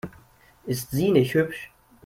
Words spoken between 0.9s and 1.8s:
nicht hübsch?